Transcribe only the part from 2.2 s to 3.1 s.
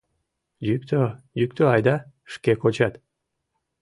шке кочат.